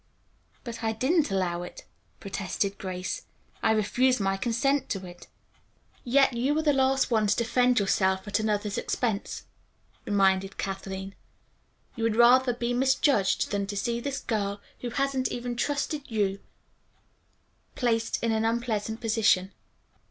[0.63, 1.85] "But I didn't allow it,"
[2.19, 3.21] protested Grace.
[3.61, 5.27] "I refused my consent to it."
[6.03, 9.43] "Yet you are the last one to defend yourself at another's expense,"
[10.05, 11.13] reminded Kathleen.
[11.95, 16.39] "You'd rather be misjudged than to see this girl, who hasn't even trusted you,
[17.75, 19.51] placed in an unpleasant position."